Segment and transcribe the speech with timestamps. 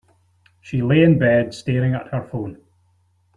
[0.61, 2.57] She lay in bed, staring at her phone.